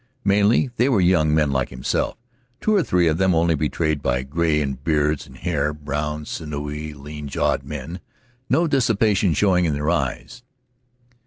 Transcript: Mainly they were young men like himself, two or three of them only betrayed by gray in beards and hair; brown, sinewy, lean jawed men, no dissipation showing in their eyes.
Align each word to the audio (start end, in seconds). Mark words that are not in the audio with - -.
Mainly 0.25 0.71
they 0.77 0.89
were 0.89 0.99
young 0.99 1.31
men 1.35 1.51
like 1.51 1.69
himself, 1.69 2.17
two 2.59 2.73
or 2.73 2.81
three 2.81 3.07
of 3.07 3.19
them 3.19 3.35
only 3.35 3.53
betrayed 3.53 4.01
by 4.01 4.23
gray 4.23 4.59
in 4.59 4.73
beards 4.83 5.27
and 5.27 5.37
hair; 5.37 5.73
brown, 5.75 6.25
sinewy, 6.25 6.95
lean 6.95 7.27
jawed 7.27 7.61
men, 7.63 7.99
no 8.49 8.65
dissipation 8.65 9.35
showing 9.35 9.65
in 9.65 9.75
their 9.75 9.91
eyes. 9.91 10.41